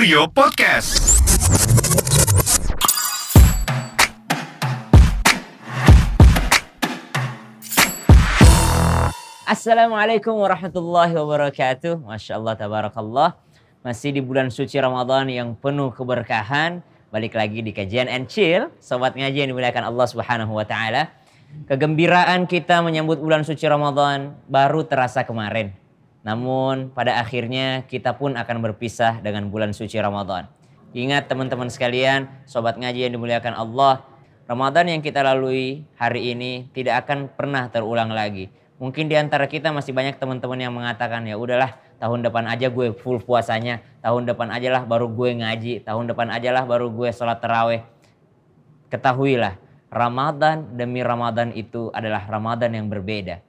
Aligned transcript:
Kurio 0.00 0.24
Podcast. 0.32 1.20
Assalamualaikum 9.44 10.40
warahmatullahi 10.40 11.12
wabarakatuh. 11.12 12.00
Masya 12.00 12.40
Allah, 12.40 12.56
tabarakallah. 12.56 13.36
Masih 13.84 14.16
di 14.16 14.24
bulan 14.24 14.48
suci 14.48 14.80
Ramadan 14.80 15.28
yang 15.28 15.52
penuh 15.52 15.92
keberkahan. 15.92 16.80
Balik 17.12 17.36
lagi 17.36 17.60
di 17.60 17.76
kajian 17.76 18.08
and 18.08 18.24
chill. 18.24 18.72
Sobat 18.80 19.12
ngaji 19.12 19.36
yang 19.36 19.52
dimuliakan 19.52 19.84
Allah 19.84 20.08
subhanahu 20.08 20.56
wa 20.56 20.64
ta'ala. 20.64 21.12
Kegembiraan 21.68 22.48
kita 22.48 22.80
menyambut 22.80 23.20
bulan 23.20 23.44
suci 23.44 23.68
Ramadan 23.68 24.32
baru 24.48 24.80
terasa 24.80 25.28
kemarin. 25.28 25.76
Namun 26.20 26.92
pada 26.92 27.16
akhirnya 27.16 27.88
kita 27.88 28.16
pun 28.20 28.36
akan 28.36 28.56
berpisah 28.60 29.24
dengan 29.24 29.48
bulan 29.48 29.72
suci 29.72 29.96
Ramadan. 29.96 30.48
Ingat 30.90 31.30
teman-teman 31.30 31.70
sekalian, 31.70 32.28
sobat 32.44 32.76
ngaji 32.76 33.08
yang 33.08 33.14
dimuliakan 33.14 33.54
Allah, 33.54 34.04
Ramadan 34.50 34.90
yang 34.90 35.00
kita 35.00 35.22
lalui 35.22 35.86
hari 35.94 36.34
ini 36.34 36.66
tidak 36.74 37.06
akan 37.06 37.30
pernah 37.30 37.70
terulang 37.70 38.10
lagi. 38.10 38.50
Mungkin 38.82 39.06
di 39.06 39.14
antara 39.14 39.46
kita 39.46 39.70
masih 39.70 39.94
banyak 39.94 40.18
teman-teman 40.18 40.58
yang 40.58 40.74
mengatakan 40.74 41.22
ya 41.22 41.38
udahlah 41.38 41.78
tahun 42.02 42.26
depan 42.26 42.48
aja 42.50 42.66
gue 42.72 42.96
full 42.96 43.22
puasanya, 43.22 43.78
tahun 44.02 44.26
depan 44.26 44.50
aja 44.50 44.72
lah 44.74 44.82
baru 44.88 45.06
gue 45.06 45.38
ngaji, 45.38 45.86
tahun 45.86 46.10
depan 46.10 46.32
aja 46.34 46.50
lah 46.50 46.64
baru 46.66 46.90
gue 46.90 47.12
sholat 47.14 47.38
terawih. 47.38 47.86
Ketahuilah, 48.90 49.54
Ramadan 49.86 50.74
demi 50.74 51.04
Ramadan 51.06 51.54
itu 51.54 51.94
adalah 51.94 52.26
Ramadan 52.26 52.74
yang 52.74 52.90
berbeda. 52.90 53.44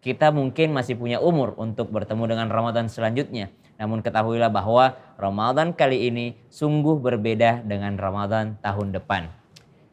Kita 0.00 0.32
mungkin 0.32 0.72
masih 0.72 0.96
punya 0.96 1.20
umur 1.20 1.52
untuk 1.60 1.92
bertemu 1.92 2.24
dengan 2.24 2.48
Ramadan 2.48 2.88
selanjutnya. 2.88 3.52
Namun 3.76 4.00
ketahuilah 4.00 4.48
bahwa 4.48 4.96
Ramadan 5.20 5.76
kali 5.76 6.08
ini 6.08 6.36
sungguh 6.48 7.00
berbeda 7.00 7.64
dengan 7.64 7.96
Ramadan 8.00 8.56
tahun 8.64 8.96
depan. 8.96 9.28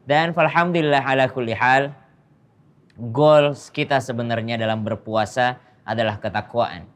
Dan 0.08 0.32
alhamdulillah 0.32 1.04
ala 1.04 1.28
kulli 1.28 1.52
hal, 1.52 1.92
goals 2.96 3.68
kita 3.68 4.00
sebenarnya 4.00 4.56
dalam 4.56 4.80
berpuasa 4.80 5.60
adalah 5.84 6.16
ketakwaan. 6.16 6.88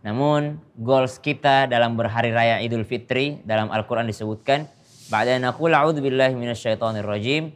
Namun 0.00 0.60
goals 0.76 1.20
kita 1.20 1.68
dalam 1.68 1.96
berhari 1.96 2.32
raya 2.32 2.60
Idul 2.60 2.84
Fitri 2.88 3.40
dalam 3.44 3.68
Al-Quran 3.68 4.08
disebutkan 4.08 4.64
Ba'da 5.12 5.36
naqul 5.36 5.76
a'udhu 5.76 6.00
billahi 6.00 6.32
minasyaitonir 6.38 7.04
rajim 7.04 7.52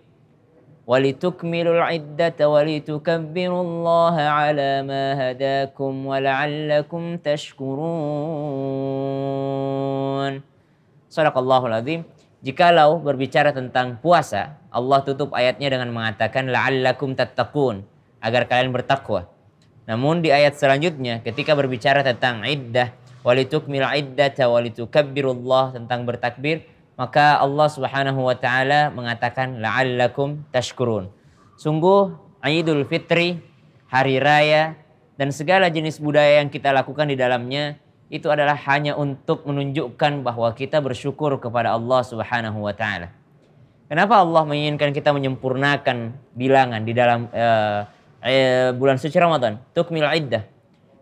ولتكملوا 0.90 1.76
العدة 1.78 2.40
ولتكبروا 2.50 3.64
الله 3.68 4.16
على 4.18 4.82
ما 4.90 5.06
هداكم 5.22 5.94
ولعلكم 6.06 7.04
تشكرون 7.22 8.30
Sadaqallahul 11.10 11.74
azim. 11.74 12.06
Jikalau 12.46 13.02
berbicara 13.02 13.50
tentang 13.50 13.98
puasa, 13.98 14.62
Allah 14.70 15.02
tutup 15.02 15.34
ayatnya 15.34 15.74
dengan 15.74 15.90
mengatakan 15.90 16.48
la'allakum 16.48 17.18
tattaqun, 17.18 17.82
agar 18.22 18.46
kalian 18.46 18.70
bertakwa. 18.72 19.26
Namun 19.90 20.22
di 20.22 20.30
ayat 20.30 20.56
selanjutnya 20.56 21.20
ketika 21.26 21.58
berbicara 21.58 22.06
tentang 22.06 22.46
iddah, 22.46 22.94
walitukmil 23.26 23.84
iddata 23.84 24.46
walitukabbirullaha 24.48 25.82
tentang 25.82 26.06
bertakbir, 26.06 26.64
maka 26.95 27.43
Allah 27.43 27.69
Subhanahu 27.71 28.21
wa 28.23 28.37
taala 28.39 28.91
mengatakan 28.95 29.59
la'allakum 29.59 30.47
tashkurun. 30.55 31.11
Sungguh 31.59 32.15
Idul 32.45 32.87
Fitri, 32.87 33.41
hari 33.91 34.19
raya 34.23 34.79
dan 35.15 35.31
segala 35.31 35.71
jenis 35.71 36.03
budaya 36.03 36.43
yang 36.43 36.51
kita 36.51 36.75
lakukan 36.75 37.07
di 37.11 37.17
dalamnya 37.19 37.79
itu 38.13 38.31
adalah 38.31 38.55
hanya 38.71 38.95
untuk 38.95 39.43
menunjukkan 39.49 40.23
bahwa 40.23 40.51
kita 40.55 40.79
bersyukur 40.79 41.35
kepada 41.43 41.75
Allah 41.75 42.01
Subhanahu 42.05 42.63
wa 42.63 42.75
taala. 42.75 43.11
Kenapa 43.91 44.23
Allah 44.23 44.43
menginginkan 44.47 44.91
kita 44.95 45.11
menyempurnakan 45.15 46.15
bilangan 46.35 46.83
di 46.83 46.93
dalam 46.97 47.31
uh, 47.31 47.83
bulan 48.75 48.97
suci 48.97 49.17
Ramadan? 49.19 49.61
Tukmil 49.77 50.07
iddah. 50.15 50.45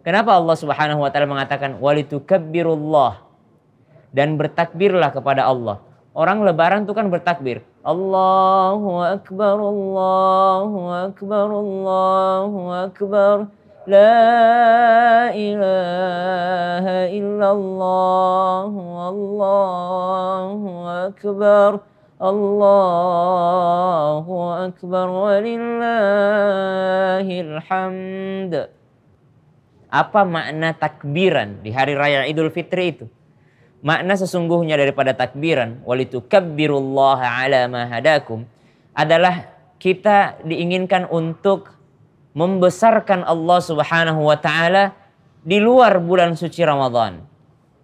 Kenapa 0.03 0.35
Allah 0.35 0.57
Subhanahu 0.59 1.05
wa 1.05 1.11
taala 1.11 1.31
mengatakan 1.31 1.79
walitukabbirullah 1.79 3.32
dan 4.13 4.37
bertakbirlah 4.37 5.11
kepada 5.13 5.49
Allah. 5.49 5.81
Orang 6.13 6.45
lebaran 6.45 6.85
itu 6.85 6.93
kan 6.93 7.09
bertakbir. 7.09 7.65
Allahu 7.83 9.01
akbar, 9.01 9.57
Allahu 9.57 10.93
akbar, 10.93 11.49
Allahu 11.49 12.69
akbar. 12.69 13.49
La 13.89 15.33
ilaha 15.35 17.09
illallah, 17.09 18.71
Allahu 19.09 20.71
akbar. 21.11 21.81
Allahu 22.23 22.55
akbar 24.63 25.07
walillahil 25.11 25.93
hamd. 27.67 28.71
Apa 29.91 30.23
makna 30.23 30.71
takbiran 30.79 31.59
di 31.67 31.75
hari 31.75 31.99
raya 31.99 32.23
Idul 32.31 32.55
Fitri 32.55 32.95
itu? 32.95 33.11
Makna 33.83 34.15
sesungguhnya 34.15 34.79
daripada 34.79 35.11
takbiran 35.11 35.83
walitukabbirullaha 35.83 37.27
ala 37.43 37.67
ma 37.67 37.91
adalah 38.95 39.35
kita 39.83 40.39
diinginkan 40.47 41.11
untuk 41.11 41.75
membesarkan 42.39 43.27
Allah 43.27 43.59
Subhanahu 43.59 44.31
wa 44.31 44.39
taala 44.39 44.95
di 45.43 45.59
luar 45.59 45.99
bulan 45.99 46.39
suci 46.39 46.63
Ramadan. 46.63 47.27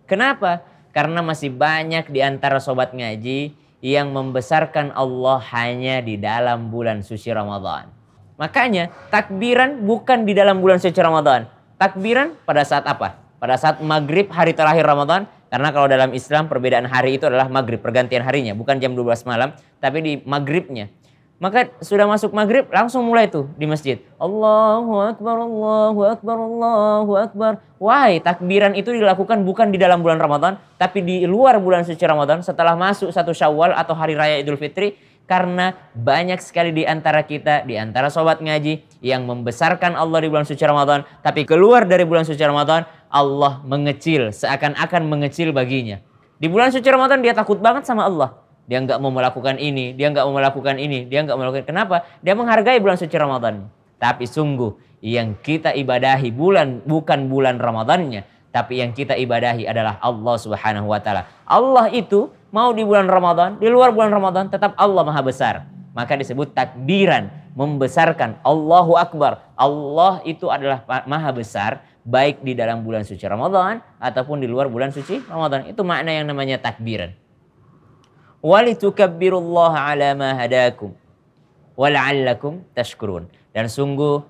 Kenapa? 0.07 0.63
Karena 0.95 1.21
masih 1.21 1.51
banyak 1.51 2.09
di 2.09 2.23
antara 2.23 2.63
sobat 2.63 2.95
ngaji 2.95 3.53
yang 3.83 4.15
membesarkan 4.15 4.95
Allah 4.95 5.43
hanya 5.51 5.99
di 5.99 6.15
dalam 6.15 6.71
bulan 6.71 7.03
suci 7.03 7.35
Ramadan. 7.35 7.91
Makanya 8.39 8.95
takbiran 9.11 9.83
bukan 9.83 10.23
di 10.23 10.33
dalam 10.33 10.63
bulan 10.63 10.79
suci 10.79 10.97
Ramadan. 10.99 11.51
Takbiran 11.75 12.39
pada 12.47 12.63
saat 12.63 12.87
apa? 12.87 13.19
Pada 13.43 13.59
saat 13.59 13.83
maghrib 13.83 14.31
hari 14.31 14.55
terakhir 14.55 14.87
Ramadan. 14.87 15.27
Karena 15.49 15.73
kalau 15.73 15.89
dalam 15.89 16.13
Islam 16.13 16.47
perbedaan 16.47 16.85
hari 16.85 17.17
itu 17.17 17.25
adalah 17.25 17.49
maghrib, 17.49 17.81
pergantian 17.81 18.21
harinya. 18.21 18.53
Bukan 18.53 18.81
jam 18.81 18.93
12 18.93 19.25
malam, 19.25 19.57
tapi 19.81 19.99
di 20.05 20.13
maghribnya. 20.29 20.93
Maka 21.39 21.71
sudah 21.79 22.03
masuk 22.11 22.35
maghrib 22.35 22.67
langsung 22.67 23.07
mulai 23.07 23.31
tuh 23.31 23.47
di 23.55 23.63
masjid. 23.63 24.03
Allahu 24.19 24.99
Akbar, 24.99 25.39
Allahu 25.39 26.01
Akbar, 26.03 26.35
Allahu 26.35 27.13
Akbar. 27.15 27.53
Wahai 27.79 28.19
takbiran 28.19 28.75
itu 28.75 28.91
dilakukan 28.91 29.47
bukan 29.47 29.71
di 29.71 29.79
dalam 29.79 30.03
bulan 30.03 30.19
Ramadan. 30.19 30.59
Tapi 30.83 30.99
di 30.99 31.17
luar 31.31 31.63
bulan 31.63 31.87
suci 31.87 32.03
Ramadan 32.03 32.43
setelah 32.43 32.75
masuk 32.75 33.15
satu 33.15 33.31
syawal 33.31 33.71
atau 33.71 33.95
hari 33.95 34.19
raya 34.19 34.43
idul 34.43 34.59
fitri. 34.59 34.99
Karena 35.29 35.77
banyak 35.93 36.41
sekali 36.41 36.73
di 36.73 36.89
antara 36.89 37.21
kita, 37.21 37.69
di 37.69 37.77
antara 37.77 38.09
sobat 38.09 38.41
ngaji 38.41 38.81
yang 39.05 39.29
membesarkan 39.29 39.93
Allah 39.93 40.25
di 40.25 40.29
bulan 40.33 40.49
suci 40.49 40.65
Ramadan. 40.65 41.05
Tapi 41.21 41.45
keluar 41.45 41.85
dari 41.85 42.09
bulan 42.09 42.25
suci 42.25 42.41
Ramadan 42.41 42.89
Allah 43.13 43.61
mengecil, 43.61 44.33
seakan-akan 44.33 45.05
mengecil 45.05 45.53
baginya. 45.53 46.01
Di 46.41 46.49
bulan 46.49 46.73
suci 46.73 46.89
Ramadan 46.89 47.21
dia 47.21 47.37
takut 47.37 47.61
banget 47.61 47.85
sama 47.85 48.09
Allah. 48.09 48.41
Dia 48.69 48.81
nggak 48.81 48.97
mau 49.05 49.13
melakukan 49.13 49.61
ini, 49.61 49.93
dia 49.93 50.09
nggak 50.09 50.25
mau 50.25 50.35
melakukan 50.41 50.81
ini, 50.81 51.05
dia 51.05 51.21
nggak 51.25 51.37
mau 51.37 51.45
melakukan. 51.45 51.67
Kenapa? 51.69 52.09
Dia 52.25 52.33
menghargai 52.33 52.81
bulan 52.81 52.97
suci 52.97 53.17
Ramadan. 53.17 53.69
Tapi 54.01 54.25
sungguh 54.25 54.77
yang 55.05 55.37
kita 55.45 55.77
ibadahi 55.77 56.33
bulan 56.33 56.89
bukan 56.89 57.29
bulan 57.29 57.61
Ramadannya, 57.61 58.25
tapi 58.49 58.81
yang 58.81 58.97
kita 58.97 59.13
ibadahi 59.19 59.69
adalah 59.69 60.01
Allah 60.01 60.37
Subhanahu 60.41 60.89
wa 60.89 61.01
taala. 61.05 61.29
Allah 61.45 61.93
itu 61.93 62.33
mau 62.51 62.73
di 62.73 62.85
bulan 62.85 63.09
Ramadan, 63.09 63.57
di 63.61 63.69
luar 63.69 63.93
bulan 63.93 64.13
Ramadan 64.13 64.49
tetap 64.49 64.73
Allah 64.77 65.03
Maha 65.05 65.23
Besar. 65.25 65.69
Maka 65.97 66.15
disebut 66.15 66.55
takbiran, 66.55 67.29
membesarkan 67.59 68.39
Allahu 68.47 68.95
Akbar. 68.95 69.43
Allah 69.59 70.23
itu 70.23 70.47
adalah 70.47 70.87
Maha 71.11 71.31
Besar 71.35 71.83
baik 72.07 72.47
di 72.47 72.55
dalam 72.55 72.87
bulan 72.87 73.03
suci 73.03 73.27
Ramadan 73.27 73.83
ataupun 73.99 74.39
di 74.39 74.47
luar 74.47 74.71
bulan 74.71 74.95
suci 74.95 75.19
Ramadan. 75.27 75.67
Itu 75.67 75.83
makna 75.83 76.15
yang 76.15 76.31
namanya 76.31 76.63
takbiran. 76.63 77.11
Walitukabbirullaha 78.39 79.91
ala 79.91 80.15
ma 80.15 80.31
hadakum 80.39 80.95
wala'allakum 81.75 82.63
tashkurun. 82.79 83.27
Dan 83.51 83.67
sungguh 83.67 84.23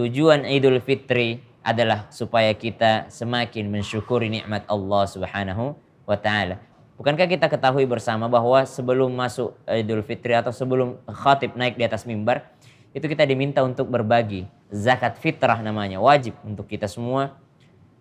tujuan 0.00 0.48
Idul 0.48 0.80
Fitri 0.80 1.44
adalah 1.60 2.08
supaya 2.08 2.56
kita 2.56 3.12
semakin 3.12 3.68
mensyukuri 3.68 4.32
nikmat 4.32 4.64
Allah 4.64 5.04
Subhanahu 5.04 5.76
wa 6.08 6.16
taala. 6.16 6.56
Bukankah 7.00 7.32
kita 7.32 7.48
ketahui 7.48 7.88
bersama 7.88 8.28
bahwa 8.28 8.60
sebelum 8.68 9.08
masuk 9.16 9.56
Idul 9.64 10.04
Fitri 10.04 10.36
atau 10.36 10.52
sebelum 10.52 11.00
khatib 11.08 11.56
naik 11.56 11.80
di 11.80 11.88
atas 11.88 12.04
mimbar, 12.04 12.52
itu 12.92 13.08
kita 13.08 13.24
diminta 13.24 13.64
untuk 13.64 13.88
berbagi. 13.88 14.44
Zakat 14.68 15.16
fitrah 15.16 15.64
namanya, 15.64 15.96
wajib 15.96 16.36
untuk 16.44 16.68
kita 16.68 16.84
semua. 16.84 17.40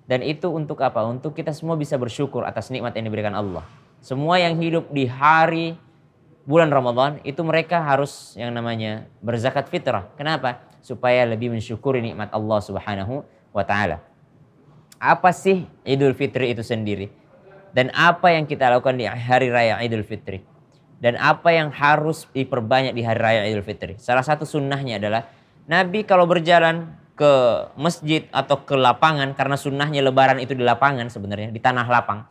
Dan 0.04 0.20
itu 0.20 0.52
untuk 0.52 0.84
apa? 0.84 1.08
Untuk 1.08 1.32
kita 1.32 1.56
semua 1.56 1.80
bisa 1.80 1.96
bersyukur 1.96 2.44
atas 2.44 2.68
nikmat 2.76 2.92
yang 3.00 3.08
diberikan 3.08 3.32
Allah. 3.32 3.64
Semua 4.04 4.36
yang 4.36 4.60
hidup 4.60 4.92
di 4.92 5.08
hari 5.08 5.80
bulan 6.44 6.68
Ramadan 6.68 7.24
itu 7.24 7.40
mereka 7.40 7.80
harus 7.80 8.36
yang 8.36 8.52
namanya 8.52 9.08
berzakat 9.24 9.72
fitrah. 9.72 10.12
Kenapa? 10.20 10.60
Supaya 10.84 11.24
lebih 11.24 11.56
mensyukuri 11.56 12.04
nikmat 12.04 12.36
Allah 12.36 12.60
Subhanahu 12.60 13.24
wa 13.56 13.64
taala. 13.64 14.04
Apa 15.00 15.32
sih 15.32 15.64
Idul 15.88 16.12
Fitri 16.20 16.52
itu 16.52 16.68
sendiri? 16.68 17.19
Dan 17.74 17.94
apa 17.94 18.34
yang 18.34 18.50
kita 18.50 18.70
lakukan 18.70 18.98
di 18.98 19.06
hari 19.06 19.54
raya 19.54 19.78
Idul 19.82 20.06
Fitri 20.06 20.42
dan 21.00 21.16
apa 21.16 21.56
yang 21.56 21.72
harus 21.72 22.28
diperbanyak 22.36 22.92
di 22.92 23.04
hari 23.08 23.20
raya 23.20 23.42
Idul 23.48 23.64
Fitri. 23.64 23.96
Salah 23.98 24.24
satu 24.24 24.44
sunnahnya 24.44 25.00
adalah 25.00 25.32
Nabi 25.66 26.04
kalau 26.04 26.28
berjalan 26.28 26.92
ke 27.16 27.32
masjid 27.76 28.28
atau 28.32 28.64
ke 28.64 28.76
lapangan 28.76 29.36
karena 29.36 29.60
sunnahnya 29.60 30.00
lebaran 30.04 30.40
itu 30.40 30.56
di 30.56 30.64
lapangan 30.64 31.12
sebenarnya 31.12 31.52
di 31.52 31.60
tanah 31.60 31.88
lapang. 31.88 32.24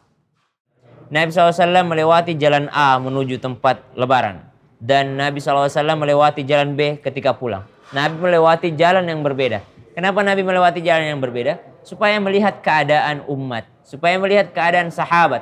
Nabi 1.09 1.33
SAW 1.33 1.89
melewati 1.89 2.37
jalan 2.37 2.69
A 2.69 3.01
menuju 3.01 3.41
tempat 3.41 3.81
lebaran 3.97 4.45
dan 4.77 5.17
Nabi 5.17 5.41
SAW 5.41 5.73
melewati 5.97 6.45
jalan 6.45 6.77
B 6.77 7.01
ketika 7.01 7.33
pulang. 7.33 7.65
Nabi 7.97 8.21
melewati 8.21 8.77
jalan 8.77 9.09
yang 9.09 9.25
berbeda. 9.25 9.65
Kenapa 9.97 10.21
Nabi 10.21 10.45
melewati 10.45 10.85
jalan 10.85 11.17
yang 11.17 11.21
berbeda? 11.21 11.57
Supaya 11.89 12.21
melihat 12.21 12.61
keadaan 12.61 13.25
umat, 13.25 13.65
supaya 13.81 14.21
melihat 14.21 14.53
keadaan 14.53 14.93
sahabat. 14.93 15.41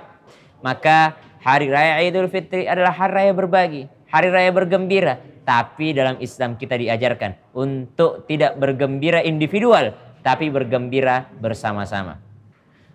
Maka 0.62 1.18
hari 1.42 1.66
raya 1.66 1.98
Idul 2.06 2.30
Fitri 2.30 2.70
adalah 2.70 2.94
hari 2.94 3.26
raya 3.26 3.32
berbagi, 3.34 3.90
hari 4.06 4.30
raya 4.30 4.54
bergembira. 4.54 5.18
Tapi 5.42 5.90
dalam 5.90 6.22
Islam 6.22 6.54
kita 6.54 6.78
diajarkan 6.78 7.50
untuk 7.50 8.30
tidak 8.30 8.54
bergembira 8.62 9.26
individual, 9.26 9.90
tapi 10.22 10.46
bergembira 10.46 11.26
bersama-sama. 11.42 12.22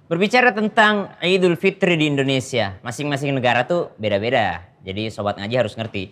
Berbicara 0.07 0.55
tentang 0.55 1.11
Idul 1.19 1.59
Fitri 1.59 1.99
di 1.99 2.07
Indonesia, 2.07 2.79
masing-masing 2.83 3.35
negara 3.35 3.67
tuh 3.67 3.91
beda-beda. 3.99 4.63
Jadi 4.83 5.11
sobat 5.11 5.35
ngaji 5.35 5.55
harus 5.59 5.75
ngerti. 5.75 6.11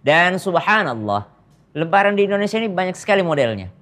Dan 0.00 0.40
subhanallah, 0.40 1.28
lebaran 1.76 2.16
di 2.16 2.24
Indonesia 2.24 2.56
ini 2.56 2.72
banyak 2.72 2.96
sekali 2.96 3.20
modelnya. 3.20 3.72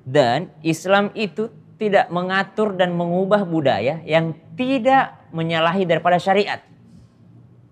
Dan 0.00 0.48
Islam 0.64 1.12
itu 1.12 1.52
tidak 1.80 2.12
mengatur 2.12 2.76
dan 2.76 2.92
mengubah 2.92 3.48
budaya 3.48 4.04
yang 4.04 4.36
tidak 4.52 5.16
menyalahi 5.32 5.88
daripada 5.88 6.20
syariat. 6.20 6.60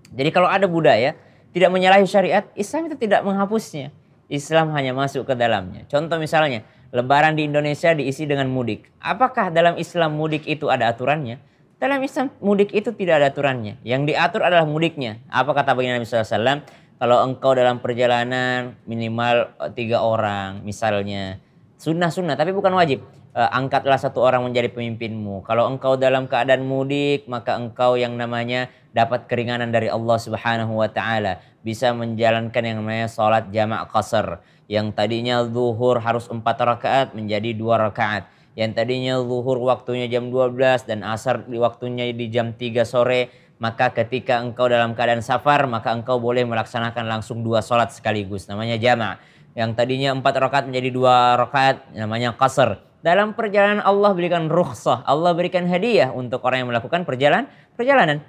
Jadi 0.08 0.32
kalau 0.32 0.48
ada 0.48 0.64
budaya 0.64 1.12
tidak 1.52 1.68
menyalahi 1.68 2.08
syariat, 2.08 2.48
Islam 2.56 2.88
itu 2.88 2.96
tidak 2.96 3.20
menghapusnya. 3.20 3.92
Islam 4.32 4.72
hanya 4.72 4.96
masuk 4.96 5.28
ke 5.28 5.36
dalamnya. 5.36 5.84
Contoh 5.92 6.16
misalnya, 6.16 6.64
lebaran 6.88 7.36
di 7.36 7.44
Indonesia 7.44 7.92
diisi 7.92 8.24
dengan 8.24 8.48
mudik. 8.48 8.88
Apakah 9.00 9.52
dalam 9.52 9.76
Islam 9.76 10.16
mudik 10.16 10.48
itu 10.48 10.72
ada 10.72 10.88
aturannya? 10.88 11.40
Dalam 11.76 12.00
Islam 12.00 12.32
mudik 12.40 12.72
itu 12.72 12.90
tidak 12.96 13.20
ada 13.20 13.28
aturannya. 13.28 13.76
Yang 13.84 14.12
diatur 14.12 14.42
adalah 14.42 14.64
mudiknya. 14.64 15.20
Apa 15.28 15.52
kata 15.52 15.76
baginda 15.76 16.00
Nabi 16.00 16.08
SAW? 16.08 16.64
Kalau 16.98 17.16
engkau 17.22 17.54
dalam 17.54 17.78
perjalanan 17.78 18.74
minimal 18.88 19.54
eh, 19.62 19.70
tiga 19.76 20.02
orang 20.02 20.66
misalnya. 20.66 21.38
Sunnah-sunnah 21.78 22.34
tapi 22.34 22.50
bukan 22.50 22.74
wajib 22.74 23.06
uh, 23.34 23.50
angkatlah 23.52 23.98
satu 23.98 24.22
orang 24.22 24.46
menjadi 24.46 24.72
pemimpinmu. 24.72 25.44
Kalau 25.44 25.68
engkau 25.68 25.98
dalam 25.98 26.30
keadaan 26.30 26.64
mudik, 26.64 27.26
maka 27.28 27.58
engkau 27.58 27.98
yang 27.98 28.14
namanya 28.16 28.70
dapat 28.96 29.28
keringanan 29.28 29.68
dari 29.68 29.92
Allah 29.92 30.16
Subhanahu 30.16 30.80
wa 30.80 30.88
taala, 30.88 31.42
bisa 31.60 31.92
menjalankan 31.92 32.62
yang 32.64 32.80
namanya 32.80 33.08
salat 33.10 33.50
jamak 33.52 33.90
qasar. 33.92 34.40
Yang 34.68 34.92
tadinya 34.96 35.44
zuhur 35.48 35.96
harus 36.00 36.28
empat 36.28 36.60
rakaat 36.60 37.08
menjadi 37.16 37.56
dua 37.56 37.80
rakaat. 37.80 38.28
Yang 38.52 38.70
tadinya 38.74 39.14
zuhur 39.22 39.56
waktunya 39.62 40.10
jam 40.10 40.34
12 40.34 40.82
dan 40.82 41.06
asar 41.06 41.46
di 41.46 41.56
waktunya 41.62 42.10
di 42.10 42.26
jam 42.26 42.52
3 42.58 42.82
sore, 42.82 43.30
maka 43.62 43.94
ketika 43.94 44.42
engkau 44.42 44.66
dalam 44.66 44.98
keadaan 44.98 45.22
safar, 45.22 45.70
maka 45.70 45.94
engkau 45.94 46.18
boleh 46.18 46.42
melaksanakan 46.42 47.06
langsung 47.06 47.46
dua 47.46 47.62
salat 47.62 47.94
sekaligus, 47.94 48.50
namanya 48.50 48.74
jamak. 48.74 49.22
Yang 49.54 49.78
tadinya 49.78 50.10
empat 50.10 50.34
rakaat 50.42 50.64
menjadi 50.66 50.90
dua 50.90 51.38
rakaat, 51.38 51.94
namanya 51.94 52.34
qasar 52.34 52.87
dalam 52.98 53.34
perjalanan 53.34 53.78
Allah 53.84 54.10
berikan 54.10 54.50
rukhsah, 54.50 55.06
Allah 55.06 55.30
berikan 55.34 55.66
hadiah 55.70 56.10
untuk 56.10 56.42
orang 56.42 56.66
yang 56.66 56.70
melakukan 56.74 57.06
perjalanan 57.06 57.46
perjalanan. 57.78 58.22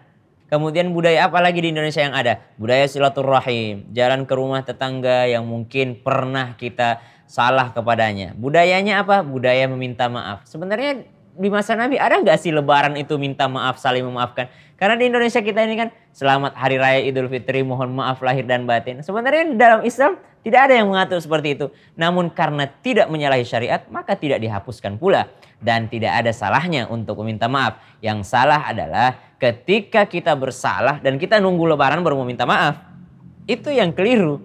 Kemudian 0.50 0.90
budaya 0.94 1.30
apa 1.30 1.38
lagi 1.46 1.62
di 1.62 1.70
Indonesia 1.70 2.02
yang 2.02 2.18
ada? 2.18 2.42
Budaya 2.58 2.90
silaturahim, 2.90 3.86
jalan 3.94 4.26
ke 4.26 4.34
rumah 4.34 4.66
tetangga 4.66 5.30
yang 5.30 5.46
mungkin 5.46 6.02
pernah 6.02 6.58
kita 6.58 7.02
salah 7.30 7.70
kepadanya. 7.70 8.34
Budayanya 8.34 9.06
apa? 9.06 9.22
Budaya 9.22 9.70
meminta 9.70 10.10
maaf. 10.10 10.50
Sebenarnya 10.50 11.06
di 11.40 11.50
masa 11.54 11.78
Nabi 11.78 12.02
ada 12.02 12.18
nggak 12.18 12.42
sih 12.42 12.50
lebaran 12.50 12.98
itu 12.98 13.14
minta 13.22 13.46
maaf, 13.46 13.78
saling 13.78 14.02
memaafkan? 14.02 14.50
Karena 14.74 14.98
di 14.98 15.06
Indonesia 15.06 15.38
kita 15.38 15.62
ini 15.62 15.78
kan 15.78 15.90
selamat 16.18 16.58
hari 16.58 16.82
raya 16.82 17.06
Idul 17.06 17.30
Fitri, 17.30 17.62
mohon 17.62 17.94
maaf 17.94 18.18
lahir 18.26 18.50
dan 18.50 18.66
batin. 18.66 19.06
Sebenarnya 19.06 19.54
dalam 19.54 19.86
Islam 19.86 20.18
tidak 20.40 20.72
ada 20.72 20.74
yang 20.80 20.88
mengatur 20.88 21.20
seperti 21.20 21.60
itu. 21.60 21.68
Namun 22.00 22.32
karena 22.32 22.64
tidak 22.68 23.12
menyalahi 23.12 23.44
syariat, 23.44 23.84
maka 23.92 24.16
tidak 24.16 24.40
dihapuskan 24.40 24.96
pula. 24.96 25.28
Dan 25.60 25.92
tidak 25.92 26.16
ada 26.16 26.32
salahnya 26.32 26.88
untuk 26.88 27.20
meminta 27.20 27.52
maaf. 27.52 27.76
Yang 28.00 28.32
salah 28.32 28.72
adalah 28.72 29.36
ketika 29.36 30.08
kita 30.08 30.32
bersalah 30.40 31.04
dan 31.04 31.20
kita 31.20 31.44
nunggu 31.44 31.76
lebaran 31.76 32.00
baru 32.00 32.24
meminta 32.24 32.48
maaf. 32.48 32.80
Itu 33.44 33.68
yang 33.68 33.92
keliru. 33.92 34.40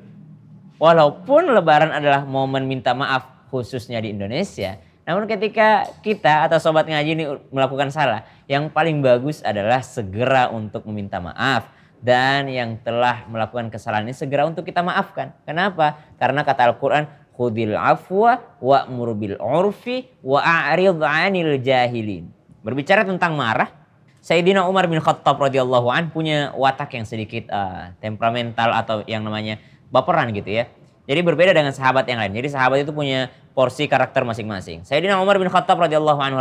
Walaupun 0.83 1.55
lebaran 1.55 1.95
adalah 1.95 2.27
momen 2.27 2.67
minta 2.67 2.91
maaf 2.91 3.47
khususnya 3.55 4.03
di 4.03 4.11
Indonesia. 4.11 4.83
Namun 5.07 5.31
ketika 5.31 5.87
kita 6.03 6.51
atau 6.51 6.59
sobat 6.59 6.91
ngaji 6.91 7.11
ini 7.15 7.25
melakukan 7.55 7.95
salah, 7.95 8.27
yang 8.51 8.67
paling 8.73 8.99
bagus 8.99 9.45
adalah 9.47 9.85
segera 9.85 10.51
untuk 10.51 10.83
meminta 10.91 11.23
maaf 11.23 11.71
dan 12.05 12.53
yang 12.53 12.77
telah 12.85 13.25
melakukan 13.33 13.73
kesalahan 13.73 14.05
ini 14.05 14.13
segera 14.13 14.45
untuk 14.45 14.69
kita 14.69 14.85
maafkan. 14.85 15.33
Kenapa? 15.49 15.97
Karena 16.21 16.45
kata 16.45 16.69
Al-Quran, 16.69 17.09
khudil 17.33 17.73
afwa 17.73 18.45
wa'mur 18.61 19.17
bil 19.17 19.41
urfi 19.41 20.05
wa'arid 20.21 21.01
'anil 21.01 21.57
jahilin. 21.65 22.29
Berbicara 22.61 23.09
tentang 23.09 23.33
marah, 23.33 23.73
Sayyidina 24.21 24.69
Umar 24.69 24.85
bin 24.85 25.01
Khattab 25.01 25.41
radhiyallahu 25.41 25.89
an 25.89 26.13
punya 26.13 26.53
watak 26.53 26.93
yang 26.93 27.09
sedikit 27.09 27.49
uh, 27.49 27.97
temperamental 28.05 28.73
atau 28.77 28.97
yang 29.09 29.25
namanya 29.25 29.57
baperan 29.89 30.29
gitu 30.37 30.61
ya. 30.61 30.69
Jadi 31.05 31.21
berbeda 31.21 31.53
dengan 31.53 31.73
sahabat 31.73 32.09
yang 32.09 32.21
lain. 32.21 32.33
Jadi 32.33 32.49
sahabat 32.53 32.85
itu 32.85 32.93
punya 32.93 33.29
porsi 33.53 33.85
karakter 33.89 34.25
masing-masing. 34.25 34.85
Sayyidina 34.85 35.21
Umar 35.21 35.41
bin 35.41 35.49
Khattab 35.49 35.81
radhiyallahu 35.81 36.21
anhu 36.21 36.41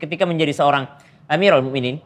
ketika 0.00 0.24
menjadi 0.24 0.52
seorang 0.56 0.88
Amirul 1.28 1.64
Mukminin, 1.64 2.00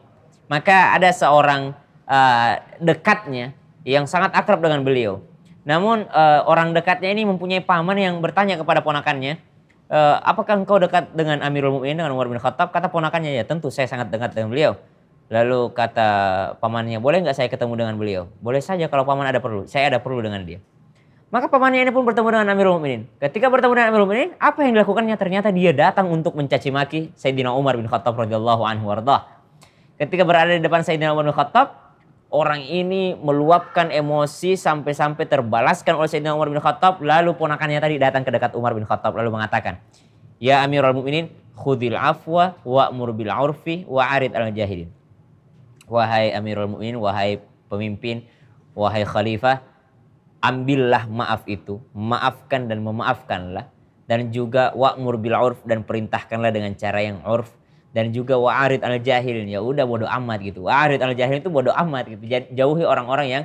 maka 0.51 0.91
ada 0.91 1.07
seorang 1.15 1.82
uh, 2.07 2.59
dekatnya 2.79 3.55
yang 3.83 4.07
sangat 4.07 4.31
akrab 4.35 4.63
dengan 4.63 4.81
beliau. 4.81 5.23
Namun 5.63 6.07
uh, 6.11 6.43
orang 6.47 6.75
dekatnya 6.75 7.11
ini 7.11 7.23
mempunyai 7.23 7.63
paman 7.63 7.95
yang 7.95 8.19
bertanya 8.19 8.59
kepada 8.59 8.83
ponakannya, 8.83 9.39
uh, 9.87 10.19
apakah 10.23 10.59
engkau 10.59 10.79
dekat 10.79 11.15
dengan 11.15 11.39
Amirul 11.39 11.79
Mukminin 11.79 12.03
dengan 12.03 12.11
Umar 12.11 12.27
bin 12.27 12.39
Khattab? 12.39 12.75
Kata 12.75 12.91
ponakannya 12.91 13.31
ya 13.31 13.47
tentu 13.47 13.71
saya 13.71 13.87
sangat 13.87 14.11
dekat 14.11 14.35
dengan 14.35 14.51
beliau. 14.51 14.75
Lalu 15.31 15.71
kata 15.71 16.09
pamannya, 16.59 16.99
boleh 16.99 17.23
nggak 17.23 17.33
saya 17.33 17.47
ketemu 17.47 17.73
dengan 17.79 17.95
beliau? 17.95 18.29
Boleh 18.43 18.59
saja 18.59 18.85
kalau 18.91 19.07
paman 19.07 19.23
ada 19.23 19.39
perlu, 19.39 19.65
saya 19.65 19.87
ada 19.89 19.97
perlu 20.03 20.19
dengan 20.19 20.43
dia. 20.43 20.59
Maka 21.33 21.49
pamannya 21.49 21.81
ini 21.81 21.89
pun 21.89 22.05
bertemu 22.05 22.29
dengan 22.29 22.47
Amirul 22.53 22.77
Mukminin. 22.77 23.09
Ketika 23.17 23.49
bertemu 23.49 23.73
dengan 23.73 23.89
Amirul 23.89 24.05
Mukminin, 24.05 24.31
apa 24.37 24.61
yang 24.61 24.77
dilakukannya? 24.77 25.17
Ternyata 25.17 25.49
dia 25.49 25.73
datang 25.73 26.05
untuk 26.13 26.37
mencaci 26.37 26.69
maki 26.69 27.09
Sayyidina 27.17 27.49
Umar 27.57 27.73
bin 27.73 27.89
Khattab 27.89 28.13
radhiyallahu 28.13 28.61
anhu. 28.61 28.93
Ketika 29.97 30.21
berada 30.29 30.53
di 30.53 30.61
depan 30.61 30.85
Sayyidina 30.85 31.09
Umar 31.09 31.25
bin 31.25 31.33
Khattab, 31.33 31.82
orang 32.33 32.65
ini 32.65 33.13
meluapkan 33.13 33.93
emosi 33.93 34.57
sampai-sampai 34.57 35.29
terbalaskan 35.29 35.93
oleh 35.93 36.09
Sayyidina 36.09 36.33
Umar 36.33 36.49
bin 36.49 36.57
Khattab. 36.57 36.97
Lalu 37.05 37.37
ponakannya 37.37 37.77
tadi 37.77 38.01
datang 38.01 38.25
ke 38.25 38.33
dekat 38.33 38.57
Umar 38.57 38.73
bin 38.73 38.89
Khattab 38.89 39.13
lalu 39.13 39.29
mengatakan, 39.29 39.77
Ya 40.41 40.65
Amirul 40.65 40.97
Mukminin, 40.97 41.29
khudil 41.53 41.93
afwa 41.93 42.57
wa'mur 42.65 43.13
bil 43.13 43.29
urfi 43.29 43.85
wa'arid 43.85 44.33
al 44.33 44.49
jahilin. 44.49 44.89
Wahai 45.85 46.33
Amirul 46.33 46.73
Mukminin, 46.73 46.97
wahai 46.97 47.37
pemimpin, 47.69 48.25
wahai 48.73 49.05
khalifah, 49.05 49.61
ambillah 50.41 51.05
maaf 51.05 51.45
itu, 51.45 51.79
maafkan 51.93 52.65
dan 52.65 52.81
memaafkanlah 52.81 53.69
dan 54.09 54.33
juga 54.35 54.75
wa'mur 54.75 55.15
bil 55.21 55.37
urf 55.37 55.63
dan 55.63 55.87
perintahkanlah 55.87 56.51
dengan 56.51 56.75
cara 56.75 56.99
yang 56.99 57.23
urf 57.23 57.47
dan 57.93 58.09
juga 58.09 58.35
wa'arid 58.35 58.81
al 58.81 58.97
jahil 58.99 59.45
ya 59.45 59.61
udah 59.61 59.85
bodoh 59.85 60.09
amat 60.09 60.41
gitu. 60.41 60.65
Wa'arid 60.65 60.99
al 60.99 61.13
jahil 61.13 61.39
itu 61.39 61.49
bodoh 61.53 61.71
amat 61.71 62.09
gitu. 62.09 62.23
Jauhi 62.51 62.83
orang-orang 62.83 63.27
yang 63.29 63.43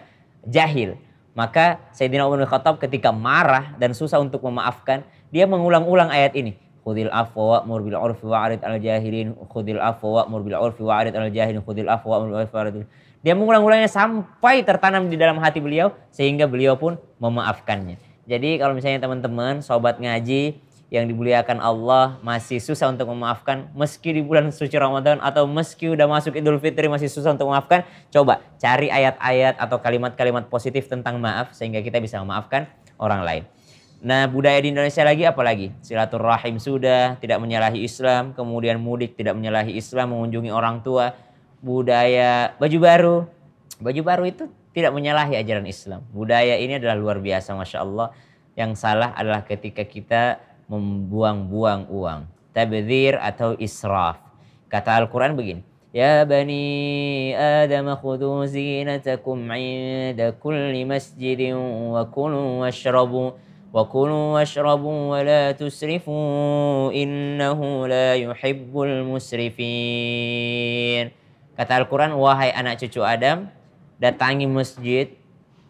jahil. 0.48 0.96
Maka 1.36 1.78
Sayyidina 1.94 2.26
Umar 2.26 2.42
bin 2.42 2.48
Khattab 2.50 2.82
ketika 2.82 3.14
marah 3.14 3.76
dan 3.78 3.94
susah 3.94 4.18
untuk 4.18 4.42
memaafkan 4.42 5.06
dia 5.30 5.44
mengulang-ulang 5.46 6.10
ayat 6.10 6.34
ini. 6.34 6.56
Khudil 6.82 7.12
afwa 7.12 7.60
wa'mur 7.60 7.84
bil 7.84 8.00
urfi 8.00 8.24
wa'arid 8.24 8.64
al 8.64 8.80
jahilin. 8.80 9.36
Khudil 9.52 9.78
afwa 9.78 10.24
wa'mur 10.24 10.40
bil 10.40 10.56
urfi 10.56 10.80
wa'arid 10.80 11.12
al 11.12 11.28
jahilin. 11.28 11.60
Khudil 11.60 11.86
afwa 11.86 12.16
wa'mur 12.16 12.32
bil 12.32 12.40
urfi 12.48 12.88
dia 13.18 13.34
mengulang-ulangnya 13.34 13.90
sampai 13.90 14.62
tertanam 14.62 15.10
di 15.10 15.18
dalam 15.18 15.42
hati 15.42 15.58
beliau 15.58 15.90
sehingga 16.14 16.46
beliau 16.46 16.78
pun 16.78 16.96
memaafkannya. 17.18 17.98
Jadi 18.28 18.60
kalau 18.62 18.76
misalnya 18.78 19.02
teman-teman 19.02 19.58
sobat 19.64 19.98
ngaji 19.98 20.60
yang 20.88 21.04
dimuliakan 21.04 21.60
Allah 21.60 22.16
masih 22.24 22.60
susah 22.64 22.88
untuk 22.88 23.12
memaafkan 23.12 23.68
meski 23.76 24.16
di 24.16 24.22
bulan 24.24 24.48
suci 24.48 24.72
Ramadan 24.76 25.20
atau 25.20 25.44
meski 25.44 25.92
udah 25.92 26.08
masuk 26.08 26.32
Idul 26.36 26.56
Fitri 26.56 26.88
masih 26.88 27.12
susah 27.12 27.36
untuk 27.36 27.52
memaafkan 27.52 27.84
coba 28.08 28.40
cari 28.56 28.88
ayat-ayat 28.88 29.60
atau 29.60 29.76
kalimat-kalimat 29.78 30.48
positif 30.48 30.88
tentang 30.88 31.20
maaf 31.20 31.52
sehingga 31.52 31.84
kita 31.84 32.00
bisa 32.00 32.20
memaafkan 32.24 32.64
orang 32.96 33.20
lain 33.20 33.42
nah 33.98 34.24
budaya 34.30 34.62
di 34.62 34.72
Indonesia 34.72 35.04
lagi 35.04 35.28
apa 35.28 35.42
lagi 35.44 35.74
silaturahim 35.84 36.56
sudah 36.56 37.20
tidak 37.20 37.36
menyalahi 37.42 37.84
Islam 37.84 38.32
kemudian 38.32 38.80
mudik 38.80 39.18
tidak 39.18 39.36
menyalahi 39.36 39.76
Islam 39.76 40.16
mengunjungi 40.16 40.48
orang 40.54 40.80
tua 40.80 41.12
budaya 41.62 42.54
baju 42.56 42.78
baru. 42.78 43.16
Baju 43.78 44.00
baru 44.02 44.24
itu 44.26 44.44
tidak 44.74 44.94
menyalahi 44.94 45.38
ajaran 45.38 45.66
Islam. 45.66 46.02
Budaya 46.10 46.58
ini 46.58 46.78
adalah 46.78 46.98
luar 46.98 47.18
biasa, 47.22 47.54
masya 47.54 47.82
Allah. 47.82 48.10
Yang 48.58 48.82
salah 48.82 49.14
adalah 49.14 49.46
ketika 49.46 49.86
kita 49.86 50.42
membuang-buang 50.68 51.88
uang. 51.90 52.28
Tabdir 52.52 53.16
atau 53.18 53.56
israf. 53.56 54.20
Kata 54.68 55.00
Al-Quran 55.00 55.34
begini. 55.34 55.64
Ya 55.88 56.20
bani 56.28 57.32
Adam 57.32 57.88
khudu 57.96 58.44
zinatakum 58.44 59.40
inda 59.56 60.36
kulli 60.36 60.84
masjidin 60.84 61.56
wa 61.96 62.04
kulu 62.12 62.60
washrabu 62.60 63.32
wa 63.72 63.88
kulu 63.88 64.36
washrabu 64.36 65.16
wa 65.16 65.24
la 65.24 65.56
tusrifu 65.56 66.92
innahu 66.92 67.88
la 67.88 68.20
yuhibbul 68.20 69.08
musrifin. 69.08 70.28
Kata 71.56 71.74
Al-Quran, 71.82 72.14
wahai 72.14 72.54
anak 72.54 72.78
cucu 72.84 73.02
Adam, 73.02 73.50
datangi 73.98 74.46
masjid, 74.46 75.10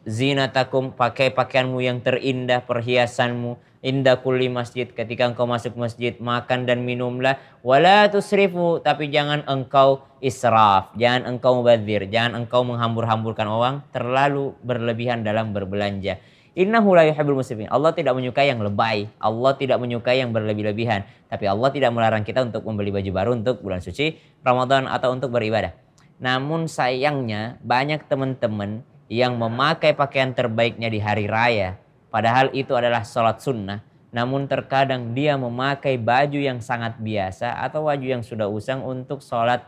zinatakum, 0.04 0.92
pakai 0.92 1.32
pakaianmu 1.32 1.80
yang 1.80 2.04
terindah, 2.04 2.60
perhiasanmu, 2.68 3.56
indah 3.84 4.18
kulli 4.20 4.50
masjid. 4.50 4.86
Ketika 4.88 5.28
engkau 5.28 5.46
masuk 5.46 5.78
masjid, 5.78 6.16
makan 6.18 6.66
dan 6.66 6.82
minumlah. 6.82 7.38
Wala 7.62 8.10
tusrifu, 8.10 8.82
tapi 8.82 9.10
jangan 9.10 9.46
engkau 9.46 10.06
israf, 10.18 10.90
jangan 10.98 11.36
engkau 11.36 11.62
mubadzir, 11.62 12.06
jangan 12.10 12.44
engkau 12.44 12.66
menghambur-hamburkan 12.66 13.46
uang, 13.46 13.74
terlalu 13.94 14.54
berlebihan 14.62 15.22
dalam 15.22 15.54
berbelanja. 15.54 16.18
Innahu 16.58 16.98
la 16.98 17.06
yuhibbul 17.06 17.38
musrifin. 17.38 17.70
Allah 17.70 17.94
tidak 17.94 18.18
menyukai 18.18 18.50
yang 18.50 18.58
lebay. 18.58 19.06
Allah 19.22 19.54
tidak 19.54 19.78
menyukai 19.78 20.18
yang 20.18 20.34
berlebih-lebihan. 20.34 21.06
Tapi 21.30 21.46
Allah 21.46 21.70
tidak 21.70 21.94
melarang 21.94 22.26
kita 22.26 22.42
untuk 22.42 22.66
membeli 22.66 22.90
baju 22.90 23.10
baru 23.14 23.30
untuk 23.38 23.62
bulan 23.62 23.78
suci 23.78 24.18
Ramadan 24.42 24.90
atau 24.90 25.14
untuk 25.14 25.30
beribadah. 25.30 25.70
Namun 26.18 26.66
sayangnya 26.66 27.62
banyak 27.62 28.10
teman-teman 28.10 28.82
yang 29.06 29.38
memakai 29.38 29.94
pakaian 29.94 30.34
terbaiknya 30.34 30.90
di 30.90 30.98
hari 30.98 31.30
raya. 31.30 31.78
Padahal 32.08 32.52
itu 32.56 32.72
adalah 32.72 33.04
sholat 33.04 33.40
sunnah. 33.40 33.84
Namun 34.08 34.48
terkadang 34.48 35.12
dia 35.12 35.36
memakai 35.36 36.00
baju 36.00 36.40
yang 36.40 36.64
sangat 36.64 36.96
biasa 36.96 37.60
atau 37.60 37.84
baju 37.84 38.06
yang 38.06 38.24
sudah 38.24 38.48
usang 38.48 38.80
untuk 38.80 39.20
sholat 39.20 39.60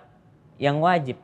yang 0.56 0.80
wajib. 0.80 1.20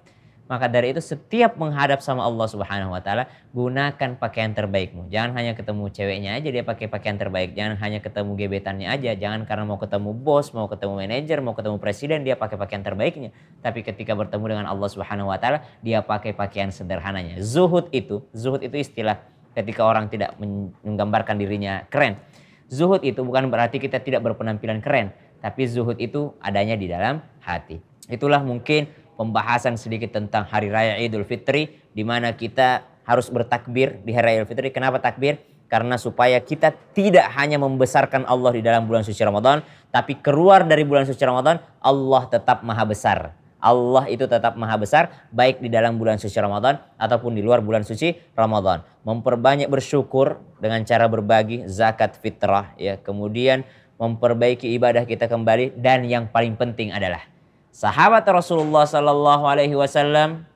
Maka 0.46 0.70
dari 0.70 0.94
itu 0.94 1.02
setiap 1.02 1.58
menghadap 1.58 1.98
sama 1.98 2.22
Allah 2.22 2.46
Subhanahu 2.46 2.94
wa 2.94 3.02
taala, 3.02 3.26
gunakan 3.50 4.14
pakaian 4.14 4.54
terbaikmu. 4.54 5.10
Jangan 5.10 5.34
hanya 5.34 5.58
ketemu 5.58 5.90
ceweknya 5.90 6.38
aja 6.38 6.48
dia 6.54 6.62
pakai 6.62 6.86
pakaian 6.86 7.18
terbaik. 7.18 7.58
Jangan 7.58 7.74
hanya 7.82 7.98
ketemu 7.98 8.38
gebetannya 8.38 8.86
aja. 8.86 9.18
Jangan 9.18 9.42
karena 9.42 9.66
mau 9.66 9.74
ketemu 9.82 10.14
bos, 10.14 10.54
mau 10.54 10.70
ketemu 10.70 11.02
manajer, 11.02 11.42
mau 11.42 11.58
ketemu 11.58 11.82
presiden 11.82 12.22
dia 12.22 12.38
pakai 12.38 12.54
pakaian 12.54 12.86
terbaiknya. 12.86 13.34
Tapi 13.58 13.82
ketika 13.82 14.14
bertemu 14.14 14.44
dengan 14.46 14.66
Allah 14.70 14.86
Subhanahu 14.86 15.34
wa 15.34 15.38
taala, 15.42 15.66
dia 15.82 15.98
pakai 15.98 16.30
pakaian 16.30 16.70
sederhananya. 16.70 17.42
Zuhud 17.42 17.90
itu, 17.90 18.22
zuhud 18.30 18.62
itu 18.62 18.78
istilah 18.78 19.18
ketika 19.56 19.88
orang 19.88 20.12
tidak 20.12 20.36
menggambarkan 20.84 21.40
dirinya 21.40 21.88
keren. 21.88 22.20
Zuhud 22.68 23.00
itu 23.00 23.24
bukan 23.24 23.48
berarti 23.48 23.80
kita 23.80 24.04
tidak 24.04 24.20
berpenampilan 24.20 24.84
keren, 24.84 25.16
tapi 25.40 25.64
zuhud 25.64 25.96
itu 25.96 26.36
adanya 26.44 26.76
di 26.76 26.86
dalam 26.90 27.24
hati. 27.40 27.80
Itulah 28.12 28.44
mungkin 28.44 28.86
pembahasan 29.16 29.80
sedikit 29.80 30.12
tentang 30.12 30.44
hari 30.44 30.68
raya 30.68 31.00
Idul 31.00 31.24
Fitri 31.24 31.72
di 31.96 32.04
mana 32.04 32.36
kita 32.36 32.84
harus 33.08 33.32
bertakbir 33.32 34.04
di 34.04 34.12
hari 34.12 34.36
raya 34.36 34.36
Idul 34.44 34.50
Fitri. 34.52 34.68
Kenapa 34.74 35.00
takbir? 35.00 35.40
Karena 35.66 35.98
supaya 35.98 36.38
kita 36.38 36.70
tidak 36.94 37.26
hanya 37.34 37.58
membesarkan 37.58 38.22
Allah 38.30 38.54
di 38.54 38.62
dalam 38.62 38.86
bulan 38.86 39.02
suci 39.02 39.18
Ramadan, 39.26 39.66
tapi 39.90 40.14
keluar 40.22 40.62
dari 40.62 40.86
bulan 40.86 41.02
suci 41.02 41.22
Ramadan, 41.26 41.58
Allah 41.82 42.22
tetap 42.30 42.62
maha 42.62 42.86
besar. 42.86 43.34
Allah 43.56 44.06
itu 44.12 44.28
tetap 44.28 44.54
maha 44.54 44.76
besar, 44.76 45.28
baik 45.32 45.64
di 45.64 45.72
dalam 45.72 45.96
bulan 45.96 46.20
suci 46.20 46.36
Ramadan 46.36 46.76
ataupun 47.00 47.32
di 47.32 47.42
luar 47.42 47.64
bulan 47.64 47.82
suci 47.82 48.14
Ramadan. 48.36 48.84
Memperbanyak 49.02 49.66
bersyukur 49.72 50.38
dengan 50.60 50.84
cara 50.84 51.08
berbagi 51.08 51.64
zakat 51.66 52.20
fitrah, 52.20 52.76
ya. 52.76 53.00
Kemudian 53.00 53.64
memperbaiki 53.96 54.68
ibadah 54.76 55.08
kita 55.08 55.24
kembali 55.24 55.80
dan 55.80 56.04
yang 56.04 56.28
paling 56.28 56.54
penting 56.54 56.92
adalah 56.92 57.24
Sahabat 57.76 58.24
Rasulullah 58.24 58.88
Sallallahu 58.88 59.44
Alaihi 59.44 59.76
Wasallam 59.76 60.48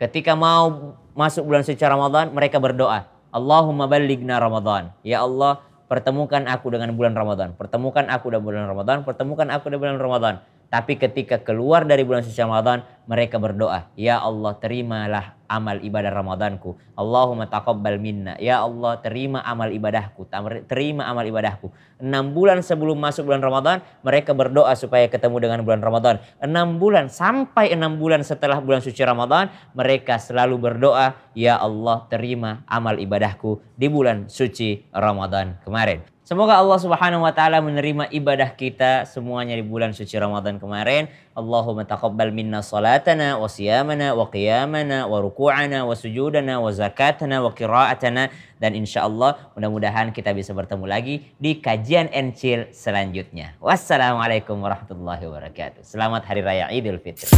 ketika 0.00 0.32
mau 0.32 0.96
masuk 1.12 1.44
bulan 1.44 1.60
suci 1.60 1.84
Ramadan 1.84 2.32
mereka 2.32 2.56
berdoa, 2.56 3.12
Allahumma 3.28 3.84
balighna 3.84 4.40
Ramadan. 4.40 4.88
Ya 5.04 5.20
Allah, 5.20 5.60
pertemukan 5.92 6.40
aku 6.48 6.72
dengan 6.72 6.96
bulan 6.96 7.12
Ramadan. 7.12 7.52
Pertemukan 7.60 8.08
aku 8.08 8.32
dengan 8.32 8.44
bulan 8.48 8.64
Ramadan. 8.64 9.04
Pertemukan 9.04 9.52
aku 9.52 9.68
dengan 9.68 9.80
bulan 9.84 9.98
Ramadan. 10.00 10.34
Tapi 10.72 10.96
ketika 10.96 11.36
keluar 11.36 11.84
dari 11.84 12.00
bulan 12.00 12.24
suci 12.24 12.40
Ramadan, 12.40 12.80
mereka 13.04 13.36
berdoa, 13.36 13.92
"Ya 13.92 14.16
Allah, 14.24 14.56
terimalah 14.56 15.36
amal 15.44 15.76
ibadah 15.84 16.08
Ramadanku. 16.08 16.80
Allahumma 16.96 17.44
taqabbal 17.44 18.00
minna. 18.00 18.40
Ya 18.40 18.64
Allah, 18.64 18.96
terima 19.04 19.44
amal 19.44 19.68
ibadahku, 19.68 20.24
terima 20.64 21.04
amal 21.04 21.28
ibadahku." 21.28 21.68
Enam 22.00 22.32
bulan 22.32 22.64
sebelum 22.64 22.96
masuk 22.96 23.28
bulan 23.28 23.44
Ramadan, 23.44 23.84
mereka 24.00 24.32
berdoa 24.32 24.72
supaya 24.72 25.12
ketemu 25.12 25.44
dengan 25.44 25.60
bulan 25.60 25.84
Ramadan. 25.84 26.24
Enam 26.40 26.80
bulan 26.80 27.12
sampai 27.12 27.76
enam 27.76 28.00
bulan 28.00 28.24
setelah 28.24 28.56
bulan 28.64 28.80
suci 28.80 29.04
Ramadan, 29.04 29.52
mereka 29.76 30.16
selalu 30.16 30.56
berdoa, 30.56 31.20
"Ya 31.36 31.60
Allah, 31.60 32.08
terima 32.08 32.64
amal 32.64 32.96
ibadahku 32.96 33.60
di 33.76 33.92
bulan 33.92 34.32
suci 34.32 34.88
Ramadan 34.88 35.60
kemarin." 35.68 36.11
Semoga 36.22 36.54
Allah 36.54 36.78
Subhanahu 36.78 37.26
wa 37.26 37.34
taala 37.34 37.58
menerima 37.58 38.06
ibadah 38.14 38.54
kita 38.54 39.10
semuanya 39.10 39.58
di 39.58 39.66
bulan 39.66 39.90
suci 39.90 40.14
Ramadan 40.14 40.62
kemarin. 40.62 41.10
Allahumma 41.34 41.82
taqabbal 41.82 42.30
minna 42.30 42.62
salatana 42.62 43.42
wa 43.42 43.50
siyamana 43.50 44.14
wa 44.14 44.30
qiyamana 44.30 45.10
wa 45.10 45.18
ruku'ana 45.18 45.82
wa 45.82 45.90
sujudana 45.98 46.62
wa 46.62 46.70
zakatana 46.70 47.42
wa 47.42 47.50
qira'atana 47.50 48.30
dan 48.62 48.70
insyaallah 48.78 49.50
mudah-mudahan 49.58 50.14
kita 50.14 50.30
bisa 50.30 50.54
bertemu 50.54 50.86
lagi 50.86 51.26
di 51.42 51.58
kajian 51.58 52.06
Encil 52.14 52.70
selanjutnya. 52.70 53.58
Wassalamualaikum 53.58 54.62
warahmatullahi 54.62 55.26
wabarakatuh. 55.26 55.82
Selamat 55.82 56.22
hari 56.22 56.46
raya 56.46 56.70
Idul 56.70 57.02
Fitri. 57.02 57.34